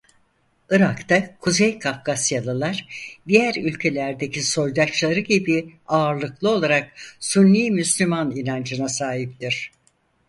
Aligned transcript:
Irak'ta 0.71 1.37
Kuzey 1.39 1.79
Kafkasyalılar 1.79 2.87
diğer 3.27 3.55
ülkelerdeki 3.55 4.43
soydaşları 4.43 5.19
gibi 5.19 5.75
ağırlıklı 5.87 6.49
olarak 6.49 6.91
Sünni 7.19 7.71
Müslüman 7.71 8.35
inancına 8.35 8.89
sahiptir. 8.89 9.71